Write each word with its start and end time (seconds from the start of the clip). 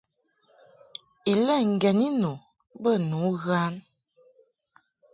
Ilɛ 1.31 1.55
ŋgeni 1.73 2.07
nu 2.21 2.31
bə 2.81 2.91
nu 3.09 3.19
ghan. 3.43 3.73